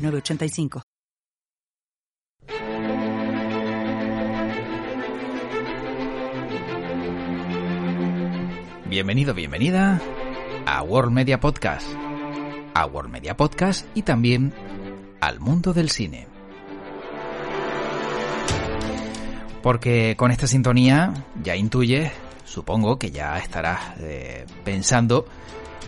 [0.00, 0.82] 985.
[8.88, 10.00] Bienvenido, bienvenida
[10.66, 11.86] a World Media Podcast,
[12.74, 14.52] a World Media Podcast y también
[15.20, 16.26] al mundo del cine.
[19.62, 22.10] Porque con esta sintonía ya intuyes,
[22.44, 25.26] supongo que ya estarás eh, pensando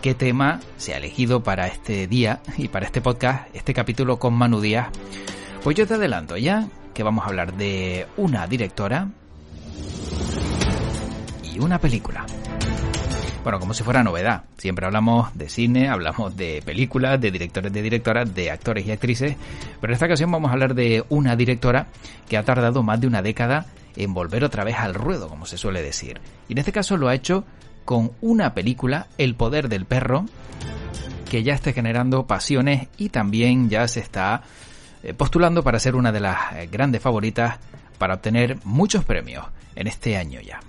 [0.01, 4.33] qué tema se ha elegido para este día y para este podcast, este capítulo con
[4.33, 4.89] Manu Díaz.
[5.63, 9.09] Pues yo te adelanto ya que vamos a hablar de una directora
[11.43, 12.25] y una película.
[13.43, 14.43] Bueno, como si fuera novedad.
[14.57, 19.35] Siempre hablamos de cine, hablamos de películas, de directores, de directoras, de actores y actrices.
[19.81, 21.87] Pero en esta ocasión vamos a hablar de una directora
[22.29, 23.65] que ha tardado más de una década
[23.97, 26.21] en volver otra vez al ruedo, como se suele decir.
[26.47, 27.43] Y en este caso lo ha hecho
[27.85, 30.25] con una película, El poder del perro,
[31.29, 34.43] que ya está generando pasiones y también ya se está
[35.03, 37.59] eh, postulando para ser una de las eh, grandes favoritas
[37.97, 39.45] para obtener muchos premios
[39.75, 40.59] en este año ya.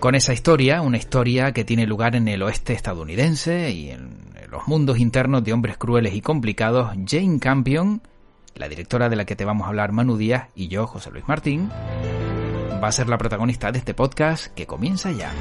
[0.00, 4.66] Con esa historia, una historia que tiene lugar en el oeste estadounidense y en los
[4.66, 8.02] mundos internos de hombres crueles y complicados, Jane Campion,
[8.54, 11.28] la directora de la que te vamos a hablar Manu Díaz y yo, José Luis
[11.28, 11.70] Martín,
[12.82, 15.32] va a ser la protagonista de este podcast que comienza ya.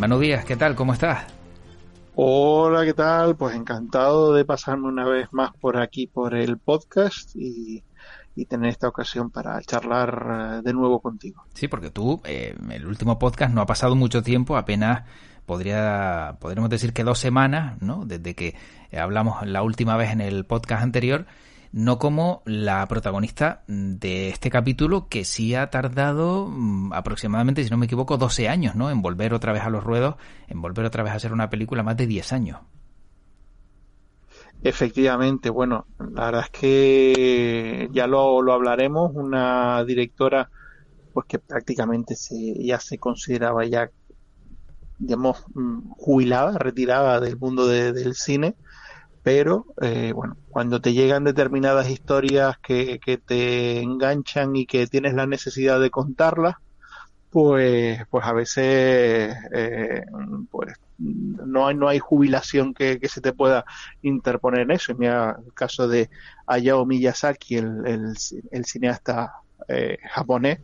[0.00, 0.74] Manu Díaz, ¿qué tal?
[0.74, 1.26] ¿Cómo estás?
[2.14, 3.36] Hola, ¿qué tal?
[3.36, 7.82] Pues encantado de pasarme una vez más por aquí por el podcast y,
[8.48, 11.44] tener esta ocasión para charlar eh, de nuevo contigo.
[11.54, 15.04] Sí, porque tú, eh, el último podcast no ha pasado mucho tiempo, apenas
[15.46, 18.04] podría, podríamos decir que dos semanas, ¿no?
[18.06, 18.56] Desde que
[18.92, 21.26] hablamos la última vez en el podcast anterior
[21.74, 27.76] no como la protagonista de este capítulo que sí ha tardado mm, aproximadamente, si no
[27.76, 28.92] me equivoco, 12 años, ¿no?
[28.92, 30.14] En volver otra vez a los ruedos,
[30.46, 32.60] en volver otra vez a ser una película más de 10 años.
[34.62, 40.48] Efectivamente, bueno, la verdad es que ya lo, lo hablaremos, una directora
[41.12, 43.90] pues que prácticamente se, ya se consideraba ya
[44.98, 48.54] digamos mm, jubilada, retirada del mundo del cine
[49.24, 55.14] pero eh, bueno, cuando te llegan determinadas historias que, que, te enganchan y que tienes
[55.14, 56.56] la necesidad de contarlas,
[57.30, 60.04] pues, pues a veces eh,
[60.50, 63.64] pues no hay, no hay jubilación que, que, se te pueda
[64.02, 64.92] interponer en eso.
[64.92, 66.10] En el caso de
[66.46, 68.14] Hayao Miyazaki, el, el,
[68.50, 69.32] el cineasta
[69.68, 70.60] eh, japonés,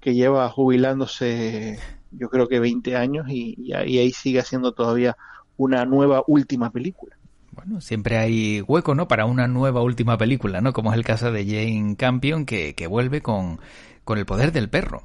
[0.00, 1.78] que lleva jubilándose
[2.10, 5.16] yo creo que 20 años y, y ahí sigue haciendo todavía
[5.56, 7.16] una nueva última película.
[7.52, 9.08] Bueno, siempre hay hueco, ¿no?
[9.08, 10.72] Para una nueva última película, ¿no?
[10.72, 13.60] Como es el caso de Jane Campion, que, que vuelve con,
[14.04, 15.04] con el poder del perro.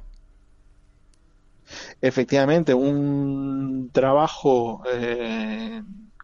[2.00, 5.82] Efectivamente, un trabajo eh,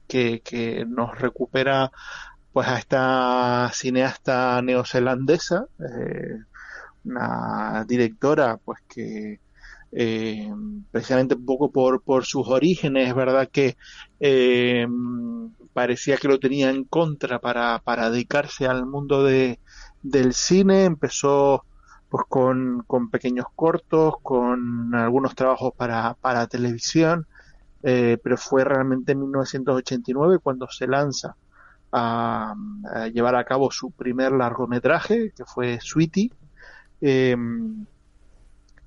[0.09, 1.93] que, que, nos recupera
[2.53, 6.39] pues a esta cineasta neozelandesa, eh,
[7.05, 9.41] una directora pues que
[9.93, 10.51] eh,
[10.91, 13.77] precisamente un poco por, por sus orígenes, es verdad que
[14.21, 14.87] eh,
[15.75, 19.59] parecía que lo tenía en contra para, para dedicarse al mundo de,
[20.03, 21.65] del cine, empezó
[22.09, 27.27] pues con, con pequeños cortos, con algunos trabajos para, para televisión,
[27.83, 31.37] eh, pero fue realmente en 1989 cuando se lanza
[31.93, 32.55] a,
[33.13, 36.31] llevar a cabo su primer largometraje, que fue Sweetie,
[37.01, 37.37] eh,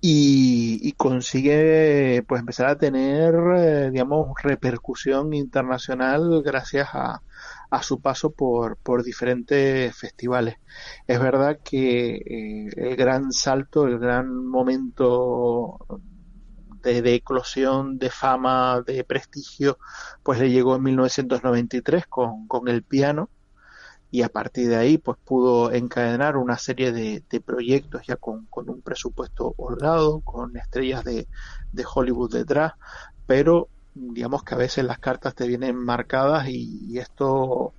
[0.10, 7.22] y, consigue pues empezar a tener eh, digamos repercusión internacional gracias a,
[7.70, 10.56] a su paso por, por diferentes festivales.
[11.08, 15.78] Es verdad que eh, el gran salto, el gran momento
[16.84, 19.78] de, de, eclosión, de fama, de prestigio,
[20.24, 23.30] pues le llegó en 1993 con, con el piano
[24.10, 28.82] y a partir de ahí pues pudo encadenar una serie de, proyectos ya con, un
[28.82, 31.28] presupuesto holgado, con estrellas de,
[31.94, 32.74] Hollywood detrás,
[33.26, 37.74] pero digamos que a veces las cartas te vienen marcadas y, esto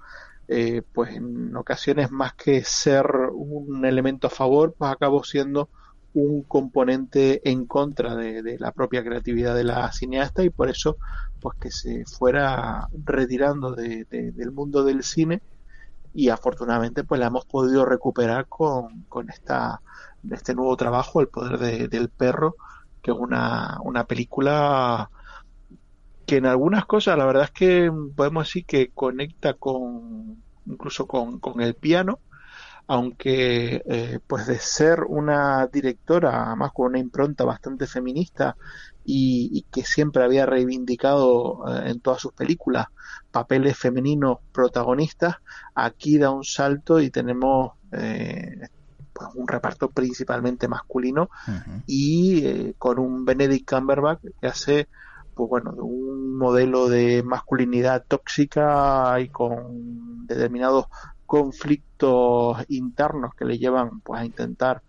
[0.48, 5.68] eh, pues en ocasiones más que ser un elemento a favor pues acabó siendo
[6.14, 10.96] un componente en contra de, la propia creatividad de la cineasta y por eso
[11.40, 15.40] pues que se fuera retirando de, del mundo del cine
[16.14, 19.80] y afortunadamente pues la hemos podido recuperar con, con esta
[20.30, 21.58] este nuevo trabajo El poder
[21.88, 22.56] del perro
[23.02, 25.10] que es una, una película
[26.26, 31.38] que en algunas cosas la verdad es que podemos decir que conecta con incluso con,
[31.40, 32.20] con el piano
[32.88, 38.56] aunque eh, pues de ser una directora además con una impronta bastante feminista
[39.04, 42.86] y, que siempre había reivindicado eh, en todas sus películas
[43.30, 45.36] papeles femeninos protagonistas
[45.74, 48.68] aquí da un salto y tenemos eh,
[49.12, 51.28] pues un reparto principalmente masculino
[51.86, 54.88] y con un Benedict Cumberbatch que hace
[55.34, 60.86] pues bueno, un modelo de masculinidad tóxica y con determinados
[61.28, 64.82] conflictos internos que le llevan pues a intentar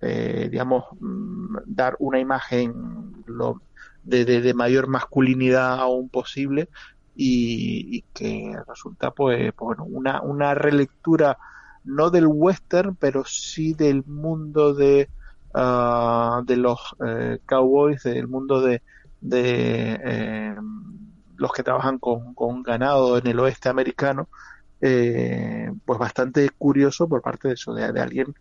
[0.00, 3.62] eh, digamos mm, dar una imagen lo,
[4.04, 6.68] de, mayor masculinidad aún posible
[7.16, 11.38] y, que resulta pues, pues, bueno una, una relectura
[11.84, 15.08] no del western pero sí del mundo de
[15.54, 18.82] ah, de los eh, cowboys del mundo de
[19.22, 20.56] de eh,
[21.40, 24.28] los que trabajan con, ganado en el oeste americano,
[24.80, 28.34] eh, pues bastante curioso por parte de eso, de, alguien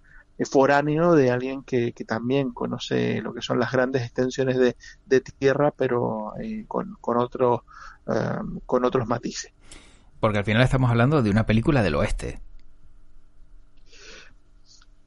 [0.49, 6.33] foráneo, de alguien que, también conoce lo que son las grandes extensiones de, tierra, pero
[6.41, 7.61] eh, con, con, otros
[8.65, 9.53] con otros matices.
[10.19, 12.41] Porque al final estamos hablando de una película del oeste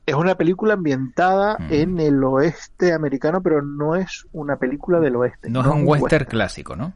[0.07, 1.73] es una película ambientada mm.
[1.73, 5.51] en el oeste americano, pero no es una película del oeste.
[5.51, 6.93] No, es un western, clásico, ¿no?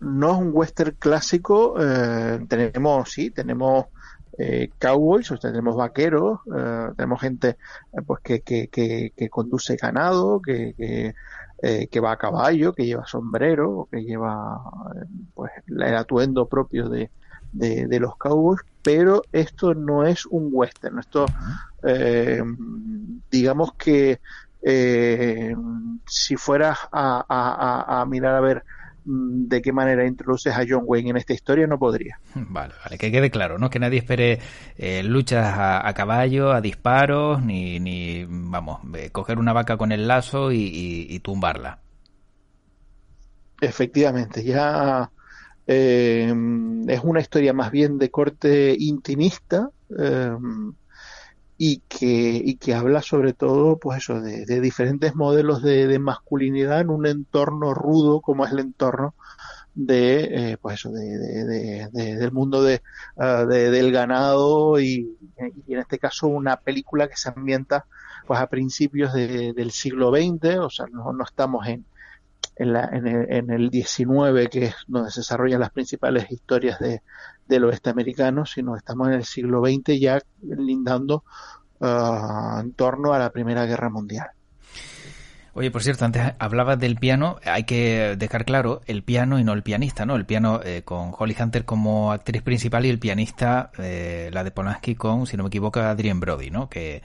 [0.00, 1.76] No es un western clásico.
[1.80, 3.86] Eh, tenemos, sí, tenemos
[4.38, 7.56] eh, cowboys, o sea, tenemos vaqueros, eh, tenemos gente
[8.06, 11.14] pues que, que, que, conduce ganado, que,
[11.90, 14.60] que, va a caballo, que lleva sombrero, que lleva
[15.34, 17.10] pues el atuendo propio de,
[17.54, 20.98] de, los cowboys, pero esto no es un western.
[20.98, 21.26] Esto,
[21.82, 22.42] eh,
[23.30, 24.20] digamos que
[24.62, 25.54] eh,
[26.06, 28.64] si fueras a, mirar a ver
[29.04, 32.18] de qué manera introduces a John Wayne en esta historia, no podría.
[32.34, 33.70] Vale, vale, que quede claro, ¿no?
[33.70, 34.38] Que nadie espere
[34.76, 38.80] eh, luchas a, caballo, a disparos, ni, ni vamos,
[39.12, 41.80] coger una vaca con el lazo y tumbarla.
[43.60, 45.10] Efectivamente, ya
[45.66, 46.32] eh,
[46.88, 50.36] es una historia más bien de corte intimista eh,
[51.56, 56.90] y, que, y que habla sobre todo pues eso, de, diferentes modelos de, masculinidad en
[56.90, 59.14] un entorno rudo como es el entorno
[59.74, 62.80] de eh, pues eso de, del mundo de,
[63.16, 67.86] uh, del ganado y, en este caso una película que se ambienta
[68.26, 71.84] pues a principios del siglo XX o sea no estamos en,
[72.56, 76.78] en, la, en, el, en el 19, que es donde se desarrollan las principales historias
[76.78, 77.02] de,
[77.48, 81.24] del oeste americano, sino estamos en el siglo XX ya lindando
[81.80, 84.28] uh, en torno a la Primera Guerra Mundial.
[85.56, 89.52] Oye, por cierto, antes hablabas del piano, hay que dejar claro el piano y no
[89.52, 90.16] el pianista, ¿no?
[90.16, 94.50] El piano eh, con Holly Hunter como actriz principal y el pianista, eh, la de
[94.50, 96.68] Polanski con, si no me equivoco, Adrien Brody, ¿no?
[96.68, 97.02] Que,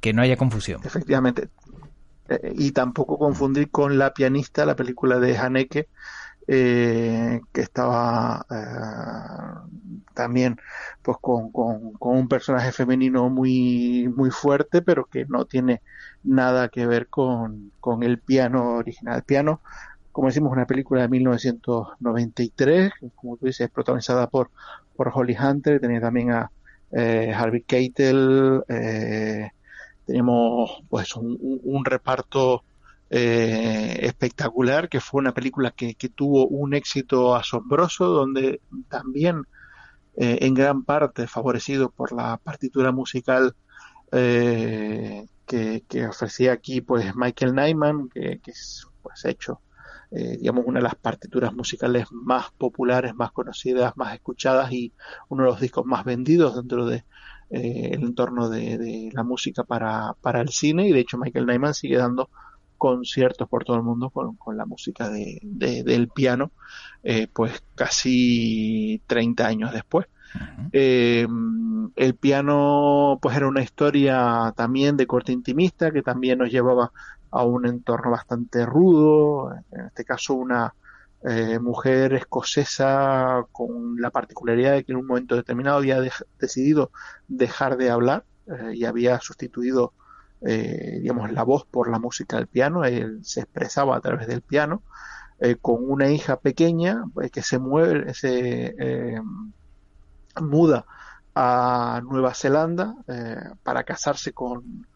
[0.00, 0.80] que no haya confusión.
[0.84, 1.48] Efectivamente.
[2.28, 5.88] Eh, y tampoco confundir con La pianista, la película de Haneke,
[6.46, 8.54] eh, que estaba eh,
[10.14, 10.56] también
[11.02, 15.82] pues con, con, un personaje femenino muy, muy fuerte, pero que no tiene
[16.24, 19.16] nada que ver con, con el piano original.
[19.16, 19.60] El piano,
[20.12, 24.50] como decimos, una película de 1993, como tú dices, protagonizada por,
[24.96, 26.50] por Holly Hunter, tenía también a
[26.90, 29.50] Harvey Keitel, eh,
[30.08, 32.64] tenemos pues un, reparto
[33.10, 39.42] eh, espectacular, que fue una película que, tuvo un éxito asombroso, donde también
[40.16, 43.54] eh, en gran parte favorecido por la partitura musical
[44.10, 49.60] eh, que, ofrecía aquí pues Michael Nyman, que, que es pues hecho
[50.10, 54.94] digamos una de las partituras musicales más populares, más conocidas, más escuchadas y
[55.28, 57.04] uno de los discos más vendidos dentro de,
[57.50, 61.74] eh, el entorno de, la música para, para, el cine y de hecho Michael Nyman
[61.74, 62.28] sigue dando
[62.76, 66.52] conciertos por todo el mundo con, la música de, del piano
[67.02, 70.06] eh, pues casi 30 años después.
[70.72, 71.26] Eh,
[71.96, 76.92] el piano pues era una historia también de corte intimista que también nos llevaba
[77.30, 80.74] a un entorno bastante rudo en este caso una
[81.24, 85.98] eh, mujer escocesa con la particularidad de que en un momento determinado había
[86.38, 86.92] decidido
[87.26, 89.92] dejar de hablar eh, y había sustituido
[90.42, 92.84] eh, digamos la voz por la música del piano.
[92.84, 94.82] Él se expresaba a través del piano
[95.60, 99.20] con una hija pequeña que se mueve, se
[100.40, 100.84] muda
[101.32, 102.96] a Nueva Zelanda
[103.62, 104.88] para casarse con,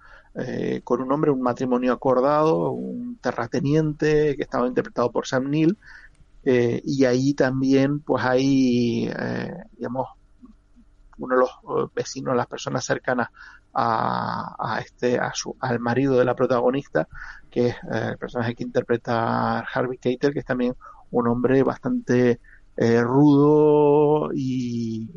[0.83, 5.79] con un hombre, un matrimonio acordado, un terrateniente que estaba interpretado por Sam Neill,
[6.45, 9.11] y ahí también pues hay,
[9.77, 10.09] digamos,
[11.23, 13.29] uno de los eh, vecinos, las personas cercanas
[13.75, 17.09] a, este, a su, al marido de la protagonista,
[17.51, 20.75] que es eh, el personaje que interpreta Harvey Keitel, que es también
[21.11, 22.41] un hombre bastante
[22.77, 25.09] eh, rudo y,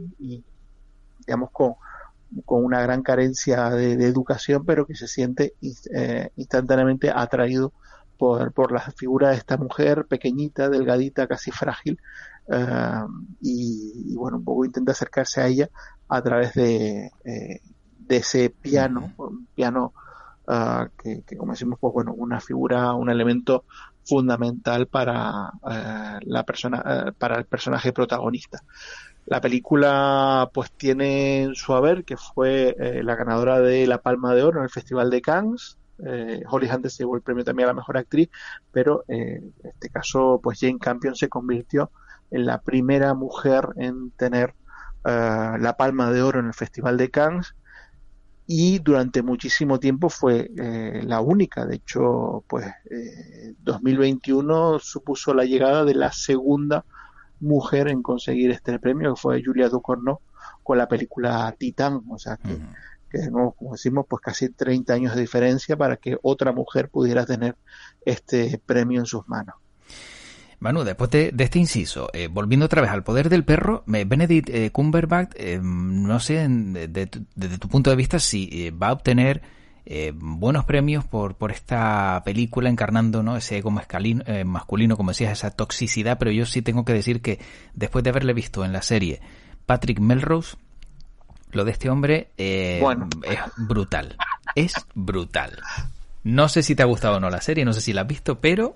[1.20, 1.74] digamos, con,
[2.46, 5.54] con una gran carencia de, educación, pero que se siente
[6.36, 7.74] instantáneamente atraído
[8.18, 12.00] por, por la figura de esta mujer pequeñita, delgadita, casi frágil,
[13.42, 15.70] y, bueno, un poco intenta acercarse a ella
[16.08, 17.62] a través de, eh,
[18.00, 19.94] de ese piano, un piano
[20.48, 23.66] ah, que, como decimos, pues bueno, una figura, un elemento
[24.04, 28.64] fundamental para eh, la persona, eh, para el personaje protagonista.
[29.26, 34.60] La película pues tiene su haber que fue la ganadora de la Palma de Oro
[34.60, 35.80] en el Festival de Cannes.
[35.98, 38.30] Holly Hunter se llevó el premio también a la mejor actriz,
[38.72, 41.92] pero en este caso pues Jane Campion se convirtió
[42.32, 44.54] en la primera mujer en tener
[45.06, 47.56] eh, la Palma de Oro en el Festival de Cannes
[48.48, 51.66] y durante muchísimo tiempo fue eh, la única.
[51.66, 52.66] De hecho, pues
[53.60, 56.86] 2021 eh, supuso la llegada de la segunda
[57.40, 60.20] mujer en conseguir este premio, que fue Julia Ducournau
[60.64, 62.58] con la película Titán, o sea que,
[63.30, 67.56] como decimos, pues casi 30 años de diferencia para que otra mujer pudiera tener
[68.06, 69.56] este premio en sus manos.
[70.60, 74.72] Manu, después de, este inciso, eh, volviendo otra vez al poder del perro, Benedict eh,
[74.72, 79.42] Cumberbatch, eh, no sé desde tu punto de vista si va a obtener
[80.16, 83.38] buenos premios por, por esta película encarnando ¿no?
[83.38, 87.40] ese ego masculino, como decías, esa toxicidad, pero yo sí tengo que decir que
[87.76, 89.22] después de haberle visto en la serie
[89.68, 90.58] Patrick Melrose,
[91.56, 92.84] lo de este hombre es
[93.58, 94.18] brutal.
[94.56, 95.60] Es brutal.
[96.24, 98.08] No sé si te ha gustado o no la serie, no sé si la has
[98.08, 98.76] visto, pero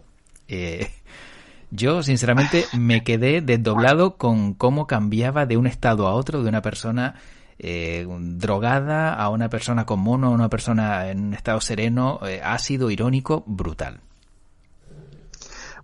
[1.72, 6.64] yo, sinceramente, me quedé desdoblado con cómo cambiaba de un estado a otro, de una
[6.64, 7.16] persona
[7.60, 12.42] eh, drogada a una persona con mono, a una persona en un estado sereno, eh,
[12.44, 14.00] ácido, irónico, brutal.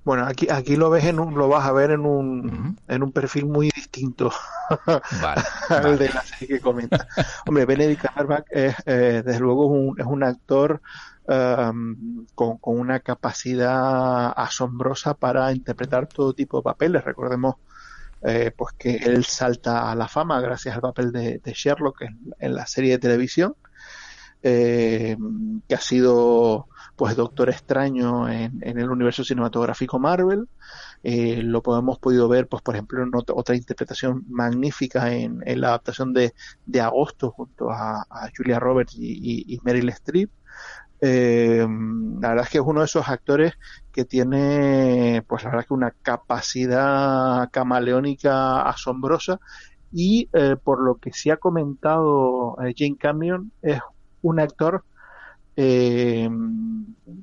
[0.05, 3.11] Bueno, aquí, aquí lo ves en un, lo vas a ver en un, en un
[3.11, 4.31] perfil muy distinto
[5.69, 7.07] al de la serie que comenta.
[7.45, 10.79] Hombre, Benedict Cumberbatch es, eh, desde luego, un, es un actor
[11.27, 17.03] Em, con, una capacidad asombrosa para interpretar todo tipo de papeles.
[17.03, 17.55] Recordemos
[18.21, 22.03] eh, pues que él salta a la fama gracias al papel de, Sherlock
[22.39, 23.55] en, la serie de televisión,
[24.47, 25.17] eh,
[25.67, 30.47] que ha sido pues Doctor Extraño en, el universo cinematográfico Marvel.
[31.01, 36.13] Eh, lo podemos podido ver, pues por ejemplo, en otra, interpretación magnífica en, la adaptación
[36.13, 36.31] de,
[36.79, 38.05] Agosto junto a,
[38.37, 40.29] Julia Roberts y, Meryl Streep.
[41.01, 41.65] Eh,
[42.21, 43.53] la verdad es que es uno de esos actores
[43.91, 49.39] que tiene, pues la verdad que una capacidad camaleónica asombrosa
[49.91, 50.29] y
[50.63, 53.79] por lo que se ha comentado Jane Campion es
[54.25, 54.83] un actor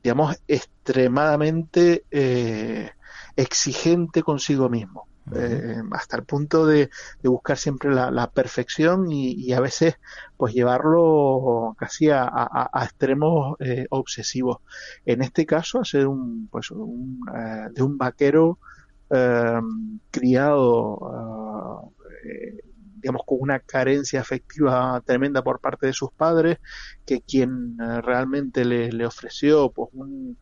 [0.02, 2.04] digamos extremadamente
[3.36, 6.90] exigente consigo mismo eh, hasta el punto de,
[7.22, 9.94] buscar siempre la, perfección y, a veces
[10.36, 14.58] pues llevarlo casi a, extremos eh, obsesivos.
[15.06, 18.58] En este caso, hacer un, pues, un, eh, de un vaquero
[20.10, 21.92] criado
[23.02, 26.58] digamos, con una carencia afectiva tremenda por parte de sus padres,
[27.04, 30.38] que quien realmente le, ofreció pues un,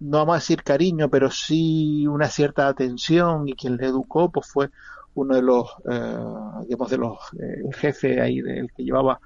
[0.00, 4.46] no vamos a decir cariño, pero sí una cierta atención y quien le educó pues
[4.48, 4.70] fue
[5.14, 6.18] uno de los, eh,
[6.62, 9.20] digamos, de los, eh, el jefe ahí, del que llevaba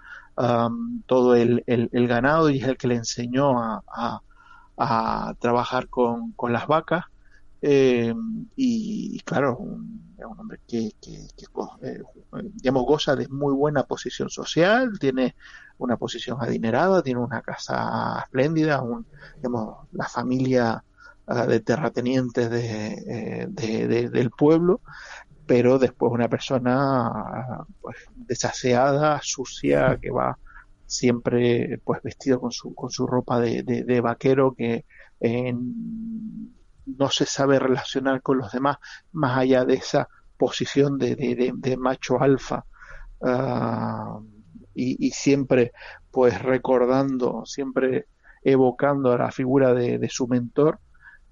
[1.06, 4.20] todo el, el, ganado y es el que le enseñó a,
[4.76, 7.04] a, trabajar con, con, las vacas.
[7.62, 8.14] Eh,
[8.54, 11.46] y, claro, un, un hombre que, que, que
[12.54, 15.34] digamos, goza de muy buena posición social, tiene
[15.78, 20.84] una posición adinerada, tiene una casa espléndida, un, digamos, la familia
[21.26, 24.80] uh, de terratenientes de, eh, del pueblo,
[25.46, 30.38] pero después una persona pues desaseada, sucia, que va
[30.86, 34.84] siempre pues vestido con su, con su ropa de, de vaquero que
[36.86, 38.78] no se sabe relacionar con los demás
[39.12, 42.64] más allá de esa posición de, macho alfa
[43.20, 44.22] uh,
[44.74, 45.72] y, siempre
[46.10, 48.06] pues recordando, siempre
[48.42, 50.78] evocando a la figura de, su mentor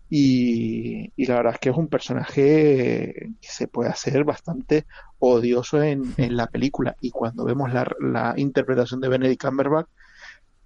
[0.09, 4.87] Y, la verdad es que es un personaje que se puede hacer bastante
[5.19, 6.97] odioso en, la película.
[7.01, 9.89] Y cuando vemos la, interpretación de Benedict Cumberbatch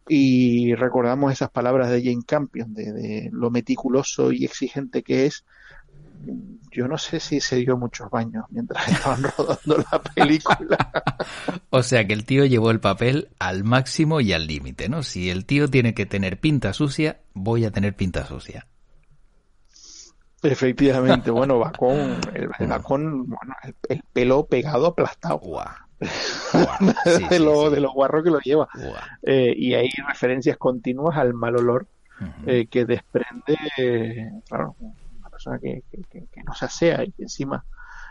[0.08, 5.44] y recordamos esas palabras de Jane Campion, de lo meticuloso y exigente que es,
[6.70, 10.92] yo no sé si se dio muchos baños mientras estaban rodando la película.
[11.70, 15.02] o sea que el tío llevó el papel al máximo y al límite, ¿no?
[15.02, 18.66] Si el tío tiene que tener pinta sucia, voy a tener pinta sucia.
[20.42, 21.98] Efectivamente, bueno, va con
[22.34, 22.50] el,
[23.88, 25.40] el, pelo pegado aplastado.
[27.30, 28.68] de, lo, de, guarro que lo lleva.
[29.22, 31.86] Eh, y hay referencias continuas al mal olor
[32.46, 33.56] eh, que desprende,
[34.48, 34.76] claro,
[35.38, 35.84] persona que,
[36.44, 37.64] no se asea y que encima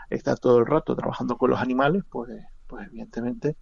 [0.08, 2.30] está todo el rato trabajando con los animales, pues,
[2.66, 3.56] pues evidentemente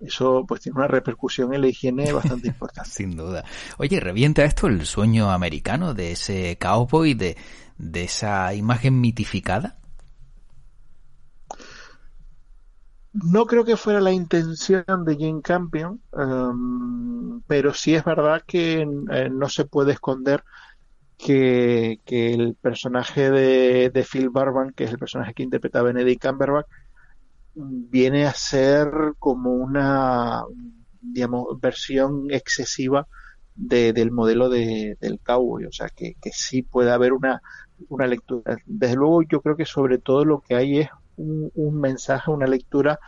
[0.00, 2.88] eso pues tiene una repercusión en la higiene bastante importante.
[2.88, 3.44] Sin duda.
[3.78, 7.36] Oye, ¿revienta esto el sueño americano de ese cowboy, de,
[7.78, 9.79] de esa imagen mitificada?
[13.12, 16.00] No creo que fuera la intención de Jane Campion,
[17.46, 20.44] pero sí es verdad que eh, no se puede esconder
[21.18, 26.66] que, el personaje de, Phil Barban, que es el personaje que interpreta Benedict Cumberbatch,
[27.54, 28.88] viene a ser
[29.18, 30.44] como una
[31.00, 33.06] digamos, versión excesiva
[33.54, 37.42] del modelo de, del cowboy, o sea que, sí puede haber una,
[37.88, 38.56] una lectura.
[38.64, 40.88] Desde luego yo creo que sobre todo lo que hay es
[41.20, 42.98] un, un mensaje, una lectura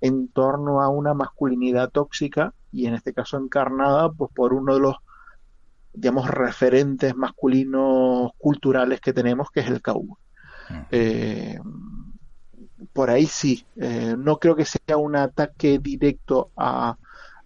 [0.00, 4.80] en torno a una masculinidad tóxica y en este caso encarnada pues por uno de
[4.80, 4.96] los
[5.92, 10.16] digamos, referentes masculinos culturales que tenemos, que es el cowboy.
[10.90, 11.58] Eh,
[12.92, 16.96] por ahí sí, eh, no creo que sea un ataque directo a,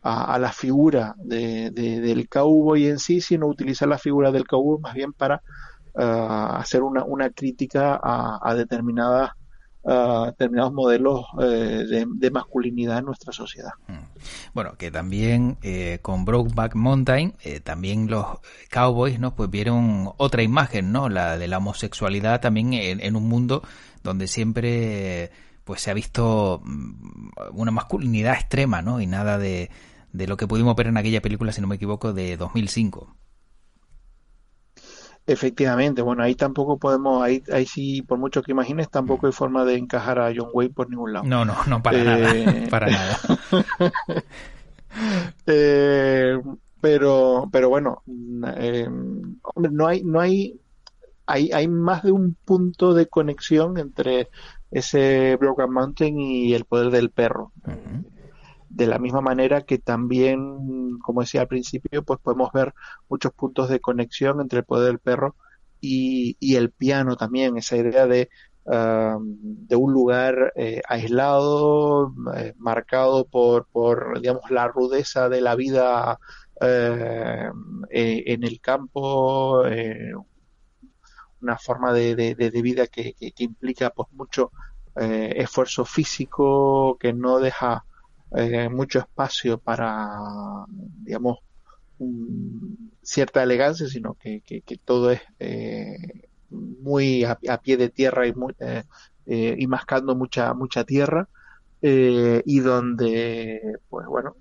[0.03, 4.95] a, la figura de, del cowboy en sí, sino utilizar la figura del cowboy más
[4.95, 5.37] bien para
[5.99, 9.31] eh, hacer una, una crítica a, a determinadas
[9.85, 13.73] determinados modelos eh, de, masculinidad en nuestra sociedad.
[13.87, 14.53] Mm.
[14.55, 18.27] Bueno, que también eh, con Brokeback Mountain, eh, también los
[18.71, 19.35] cowboys, ¿no?
[19.35, 21.09] Pues vieron otra imagen, ¿no?
[21.09, 23.63] La de la homosexualidad también en, un mundo
[24.03, 25.31] donde siempre
[25.65, 29.01] pues se ha visto mm, una masculinidad extrema, ¿no?
[29.01, 29.71] Y nada de,
[30.13, 33.15] de lo que pudimos ver en aquella película, si no me equivoco, de 2005.
[35.27, 39.65] Efectivamente, bueno, ahí tampoco podemos, ahí, ahí sí, por mucho que imagines, tampoco hay forma
[39.65, 41.25] de encajar a John Wayne por ningún lado.
[41.25, 43.19] No, no, no, para nada, eh, para nada.
[45.47, 46.39] Eh,
[46.81, 48.05] pero, pero bueno,
[48.59, 48.89] eh,
[49.43, 50.61] hombre, no hay, no hay,
[51.27, 54.29] hay, hay más de un punto de conexión entre
[54.71, 57.51] ese Broken Mountain y el poder del perro
[58.75, 62.75] de la misma manera que también, como decía al principio, pues podemos ver
[63.09, 65.37] muchos puntos de conexión entre el poder del perro
[65.81, 68.31] y, el piano también, esa idea de,
[68.65, 75.55] um, de un lugar eh, aislado, eh, marcado por, por, digamos, la rudeza de la
[75.55, 76.19] vida
[76.61, 77.51] eh,
[77.91, 79.63] en el campo,
[81.43, 84.51] una forma de, de, vida que, que, implica pues mucho
[84.97, 87.85] esfuerzo físico, que no deja
[88.37, 91.39] eh, mucho espacio para, digamos,
[93.03, 95.97] cierta elegancia, sino que, que, todo es eh,
[96.51, 98.85] muy a, pie de tierra y, muy, eh,
[99.27, 101.29] eh, y mascando mucha, mucha tierra,
[101.87, 104.37] y donde, pues bueno,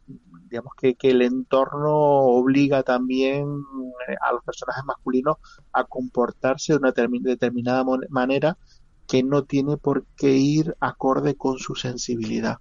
[0.49, 3.43] digamos que, que el entorno obliga también
[4.21, 5.36] a los personajes masculinos
[5.73, 8.58] a comportarse de una determinada manera
[9.10, 12.60] que no tiene por qué ir acorde con su sensibilidad.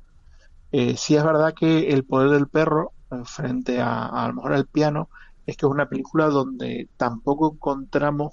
[0.72, 4.54] Eh, sí es verdad que El poder del perro, eh, frente a, a, lo mejor
[4.54, 5.10] al piano,
[5.46, 8.32] es que es una película donde tampoco encontramos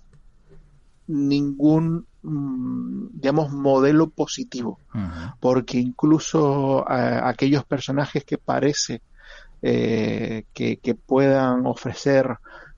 [1.07, 4.79] ningún, mm, digamos, modelo positivo,
[5.39, 9.01] porque incluso eh, aquellos personajes que parece
[9.61, 12.37] que, que, puedan ofrecer,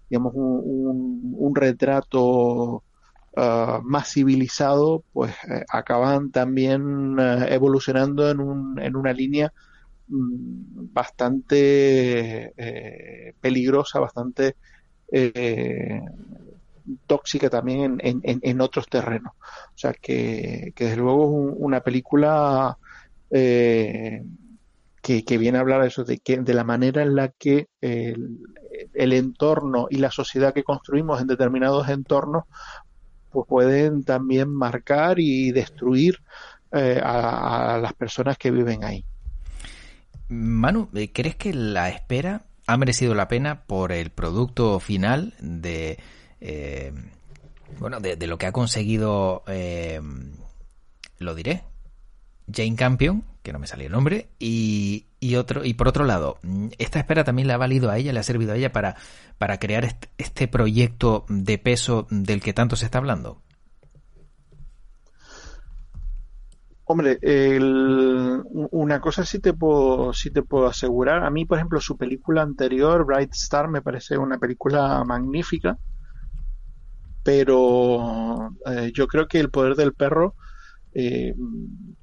[0.10, 2.84] digamos, un, un retrato
[3.34, 9.54] Uh, más civilizado, pues eh, acaban también uh, evolucionando en, un, en una línea
[10.10, 14.58] mm, bastante eh, peligrosa, bastante
[15.14, 16.02] eh,
[17.08, 19.32] tóxica también en, en, en, otros terrenos.
[19.40, 22.78] O sea que, que desde luego es una película
[23.30, 24.26] que,
[25.02, 28.40] que, viene a hablar de eso, de, que, de la manera en la que el,
[28.94, 32.44] el entorno y la sociedad que construimos en determinados entornos
[33.32, 36.20] pues pueden también marcar y destruir
[36.72, 39.04] eh, a, las personas que viven ahí.
[40.30, 46.00] Manu, eh, ¿crees que la espera ha merecido la pena por el producto final de,
[46.40, 46.94] eh,
[47.80, 49.44] Bueno, de, lo que ha conseguido,
[51.18, 51.64] lo diré,
[52.54, 56.38] Jane Campion, que no me salió el nombre, y, y, otro, y por otro lado,
[56.78, 58.96] esta espera también le ha valido a ella, le ha servido a ella para,
[59.38, 63.42] para crear este, este proyecto de peso del que tanto se está hablando.
[66.92, 67.20] Hombre,
[68.72, 71.24] una cosa sí te puedo sí te puedo asegurar.
[71.24, 75.78] A mí, por ejemplo, su película anterior, Bright Star, me parece una película magnífica,
[77.24, 80.36] pero eh, yo creo que El poder del perro
[80.94, 81.34] eh,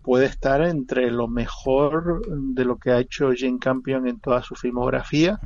[0.03, 4.55] puede estar entre lo mejor de lo que ha hecho Jane Campion en toda su
[4.55, 5.39] filmografía,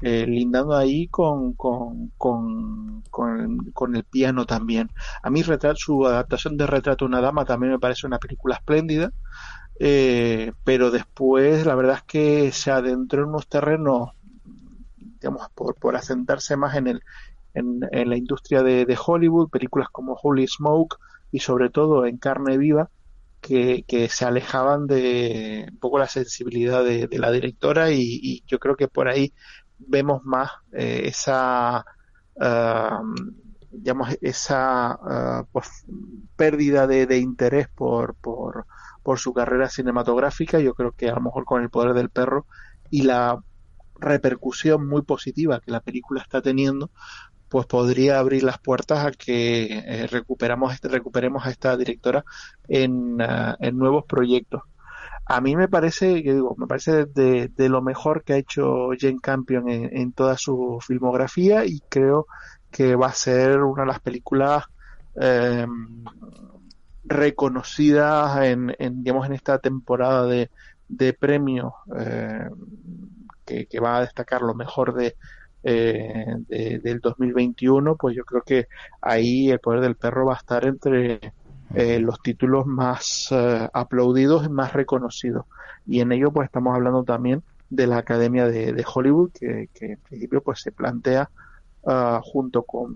[0.00, 4.90] eh, lindando ahí con, con, con, con, el piano también.
[5.22, 5.42] A mí
[5.74, 9.12] su adaptación de Retrato de una Dama también me parece una película espléndida,
[9.78, 14.12] eh, pero después la verdad es que se adentró en unos terrenos,
[15.20, 17.02] digamos, por, por asentarse más en, el,
[17.52, 20.96] en, la industria de, de Hollywood, películas como Holy Smoke,
[21.30, 22.90] y sobre todo en carne viva
[23.40, 28.88] que, se alejaban de un poco la sensibilidad de, la directora y, yo creo que
[28.88, 29.32] por ahí
[29.78, 31.84] vemos más eh, esa
[32.34, 33.14] uh,
[33.70, 34.98] digamos esa
[35.42, 35.84] uh, pues,
[36.36, 38.66] pérdida de, interés por, por,
[39.02, 40.58] por su carrera cinematográfica.
[40.58, 42.46] Yo creo que a lo mejor con el poder del perro
[42.90, 43.42] y la
[44.00, 46.90] repercusión muy positiva que la película está teniendo
[47.48, 52.24] pues podría abrir las puertas a que eh, recuperamos recuperemos a esta directora
[52.68, 54.62] en, ah, en, nuevos proyectos.
[55.26, 59.20] A mí me parece, que digo, me parece de, lo mejor que ha hecho Jane
[59.20, 62.26] Campion en, toda su filmografía y creo
[62.70, 64.64] que va a ser una de las películas
[65.16, 66.04] em,
[67.04, 72.48] reconocidas en, digamos, en esta temporada de, premios eh,
[73.44, 75.14] que, va a destacar lo mejor de,
[75.62, 78.68] eh, del 2021, pues yo creo que
[79.00, 81.32] ahí el poder del perro va a estar entre
[81.74, 85.46] eh, los títulos más eh, aplaudidos y más reconocidos.
[85.86, 90.42] Y en ello pues estamos hablando también de la Academia de, Hollywood, que, en principio
[90.42, 91.28] pues se plantea
[91.86, 92.94] ah, junto con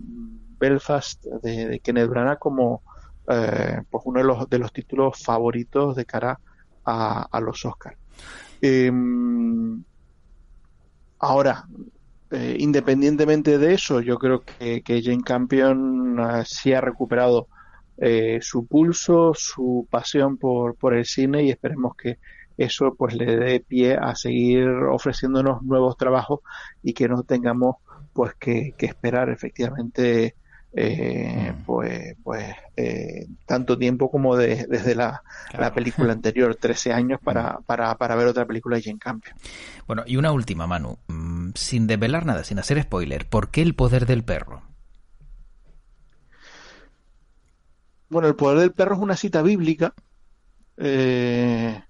[0.58, 2.82] Belfast de, Kenneth Branagh como
[3.24, 6.38] pues uno de los, de los títulos favoritos de cara
[6.84, 7.96] a, a los Oscars.
[8.60, 9.82] Em,
[11.18, 11.66] ahora,
[12.32, 17.48] eh, independientemente de eso, yo creo que, Jane Campion uh, sí ha recuperado
[17.98, 22.18] eh, su pulso, su pasión por, por el cine y esperemos que
[22.56, 26.40] eso pues le dé pie a seguir ofreciéndonos nuevos trabajos
[26.82, 27.76] y que no tengamos
[28.12, 30.34] pues que, que esperar efectivamente
[30.74, 31.64] eh, mm.
[31.64, 35.22] pues, pues eh, tanto tiempo como desde la,
[35.74, 37.64] película anterior, 13 años para, mm.
[37.64, 39.32] para, para, ver otra película y en cambio.
[39.86, 40.96] Bueno, y una última, Manu,
[41.54, 44.62] sin develar nada, sin hacer spoiler, ¿por qué el poder del perro?
[48.08, 49.94] Bueno, el poder del perro es una cita bíblica.
[50.76, 51.82] Eh,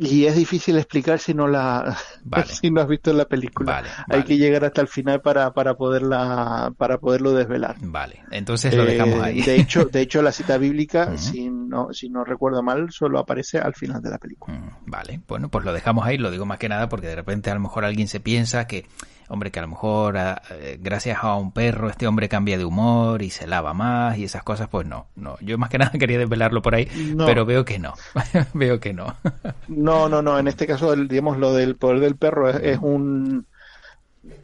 [0.00, 1.96] y es difícil explicar si no la
[2.46, 3.82] si no has visto la película.
[4.08, 7.76] Hay que llegar hasta el final para, para poderla para poderlo desvelar.
[7.80, 9.40] Vale, entonces lo dejamos ahí.
[9.40, 13.18] Eh, de hecho, de hecho la cita bíblica, si no si no recuerdo mal, solo
[13.18, 14.78] aparece al final de la película.
[14.86, 17.54] Vale, bueno, pues lo dejamos ahí, lo digo más que nada porque de repente a
[17.54, 18.86] lo mejor alguien se piensa que
[19.28, 22.64] hombre, que a lo mejor ah, eh, gracias a un perro este hombre cambia de
[22.64, 25.36] humor y se lava más y esas cosas, pues no, no.
[25.40, 27.94] Yo más que nada quería desvelarlo por ahí, pero veo que no,
[28.54, 29.16] veo que no.
[29.68, 33.46] no, no, no, en este caso, digamos, lo del poder del perro es, un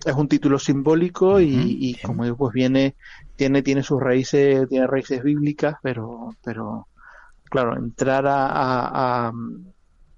[0.05, 2.95] es un título simbólico y, como digo, pues viene,
[3.37, 6.89] tiene, tiene sus raíces, tiene raíces bíblicas, pero, pero
[7.45, 9.33] claro, entrar a, a,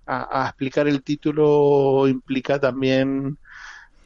[0.06, 3.38] a, a explicar el título implica también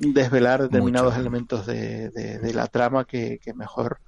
[0.01, 4.01] desvelar determinados elementos de, de, la trama que, mejor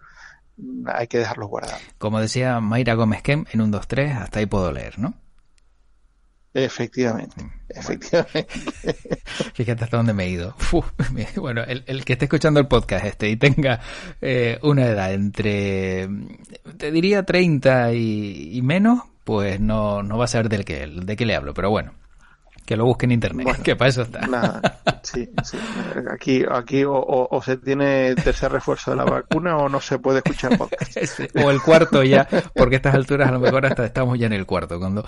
[0.87, 1.81] hay que dejarlos guardados.
[1.98, 5.14] Como decía Mayra Gómez Kem en un 2-3, hasta ahí puedo leer, ¿no?
[6.55, 8.46] Efectivamente, mm, efectivamente.
[9.55, 10.55] Fíjate hasta dónde me he ido.
[11.37, 13.81] bueno, el, que esté escuchando el podcast este y tenga
[14.20, 16.09] eh, una edad entre,
[16.76, 21.24] te diría 30 y, menos, pues no, no va a saber del que, de qué
[21.24, 21.94] le hablo, pero bueno.
[22.66, 24.20] Que lo busque en internet, que para eso está.
[24.26, 25.59] Nada, sí, sí.
[26.11, 30.57] Aquí, aquí o, se tiene tercer refuerzo de la vacuna o no se puede escuchar
[30.57, 31.21] podcast.
[31.45, 34.33] o el cuarto ya, porque a estas alturas a lo mejor hasta estamos ya en
[34.33, 34.79] el cuarto.
[34.79, 35.05] Cuando,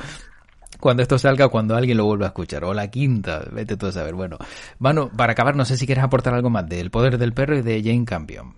[0.80, 2.64] cuando esto salga, cuando alguien lo vuelva a escuchar.
[2.64, 4.14] O la quinta, vete tú a saber.
[4.14, 4.38] Bueno,
[4.78, 7.62] Manu, para acabar, no sé si quieres aportar algo más del poder del perro y
[7.62, 8.54] de Jane Campion.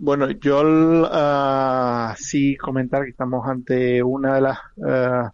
[0.00, 5.28] Bueno, yo uh, sí comentar que estamos ante una de las uh,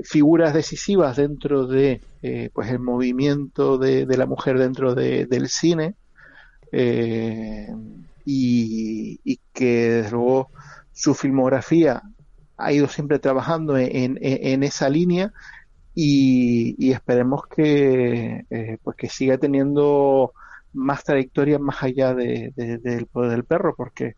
[0.00, 5.94] figuras decisivas dentro de eh, pues el movimiento de, la mujer dentro del cine
[6.70, 7.68] eh,
[8.24, 10.50] y, que desde luego
[10.92, 12.02] su filmografía
[12.56, 14.18] ha ido siempre trabajando en,
[14.62, 15.32] esa línea
[15.94, 20.32] y, esperemos que eh, pues que siga teniendo
[20.72, 24.16] más trayectoria más allá de, del poder del perro porque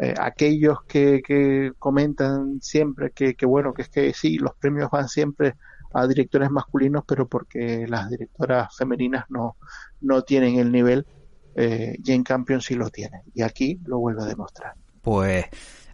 [0.00, 5.08] eh, aquellos que, comentan siempre que, que, bueno que es que sí los premios van
[5.08, 5.54] siempre
[5.92, 9.56] a directores masculinos pero porque las directoras femeninas no
[10.00, 11.06] no tienen el nivel
[11.54, 14.74] eh, Jane Campion sí lo tiene y aquí lo vuelve a demostrar.
[15.02, 15.46] Pues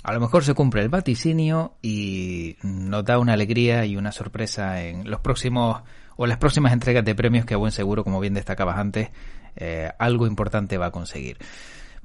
[0.02, 4.82] a lo mejor se cumple el vaticinio y nos da una alegría y una sorpresa
[4.82, 5.82] en los próximos
[6.16, 9.10] o las próximas entregas de premios que a buen seguro, como bien destacabas antes,
[9.56, 11.38] eh, algo importante va a conseguir.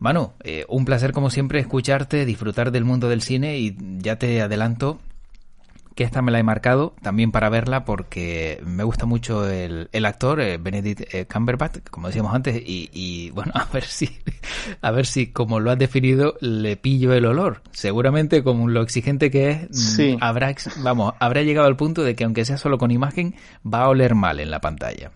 [0.03, 4.41] Manu, eh, un placer como siempre escucharte, disfrutar del mundo del cine y ya te
[4.41, 4.99] adelanto
[5.95, 10.05] que esta me la he marcado también para verla porque me gusta mucho el, el
[10.05, 14.09] actor eh, Benedict eh, Cumberbatch como decíamos antes y, bueno a ver si
[14.81, 17.61] a ver si como lo has definido le pillo el olor.
[17.71, 22.25] Seguramente como lo exigente que es mm, habrá vamos habrá llegado al punto de que
[22.25, 23.35] aunque sea solo con imagen
[23.65, 25.11] va a oler mal en la pantalla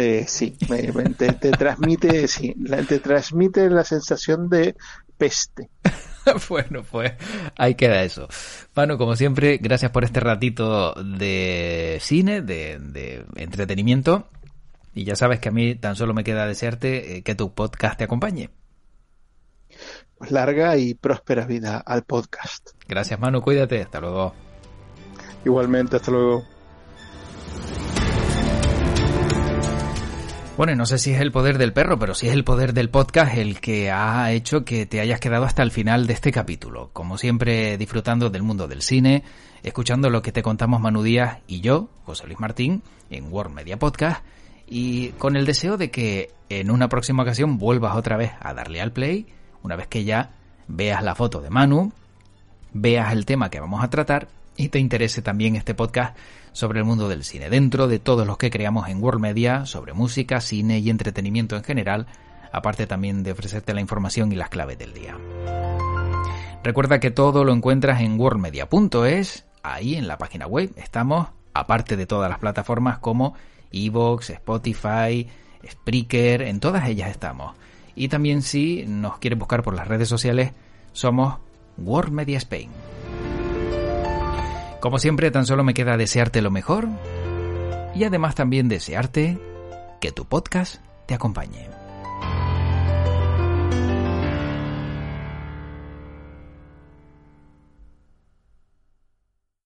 [0.00, 2.54] eh, sí, te, te, transmite, sí,
[2.88, 4.76] te transmite la sensación de
[5.16, 5.70] peste.
[6.48, 7.14] bueno, pues
[7.56, 8.28] ahí queda eso.
[8.76, 14.28] Manu, como siempre, gracias por este ratito de cine, de, entretenimiento.
[14.94, 17.98] Y ya sabes que a mí tan solo me queda desearte eh, que tu podcast
[17.98, 18.50] te acompañe.
[20.16, 22.70] Pues larga y próspera vida al podcast.
[22.86, 23.42] Gracias, Manu.
[23.42, 23.82] Cuídate.
[23.82, 24.32] Hasta luego.
[25.44, 26.44] Igualmente, hasta luego.
[30.58, 32.90] Bueno, no sé si es el poder del perro, pero sí es el poder del
[32.90, 36.90] podcast el que ha hecho que te hayas quedado hasta el final de este capítulo.
[36.92, 39.22] Como siempre, disfrutando del mundo del cine,
[39.62, 43.78] escuchando lo que te contamos Manu Díaz y yo, José Luis Martín, en World Media
[43.78, 44.24] Podcast,
[44.66, 48.80] y con el deseo de que en una próxima ocasión vuelvas otra vez a darle
[48.80, 49.28] al play,
[49.62, 50.32] una vez que ya
[50.66, 51.92] veas la foto de Manu,
[52.72, 54.26] veas el tema que vamos a tratar
[54.58, 56.16] y te interese también este podcast
[56.52, 59.94] sobre el mundo del cine, dentro de todos los que creamos en World Media sobre
[59.94, 62.06] música, cine y entretenimiento en general,
[62.52, 65.16] aparte también de ofrecerte la información y las claves del día.
[66.64, 72.06] Recuerda que todo lo encuentras en worldmedia.es, ahí en la página web estamos, aparte de
[72.06, 73.34] todas las plataformas como
[73.70, 75.28] Evox, Spotify,
[75.64, 77.54] Spreaker, en todas ellas estamos.
[77.94, 80.52] Y también si nos quieres buscar por las redes sociales,
[80.92, 81.38] somos
[81.76, 82.70] World Media Spain.
[84.80, 86.88] Como siempre, tan solo me queda desearte lo mejor
[87.94, 89.38] y además también desearte
[90.00, 91.77] que tu podcast te acompañe.